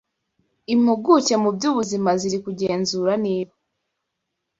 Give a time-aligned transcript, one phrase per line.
[0.73, 3.53] Impuguke mu by’ubuzima ziri kugenzura niba